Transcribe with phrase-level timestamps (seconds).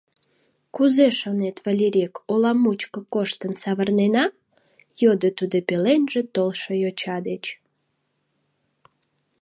[0.75, 4.25] Кузе шонет, Валерик, ола мучко коштын савырнена?—
[5.01, 7.43] йодо тудо пеленже толшо йоча деч.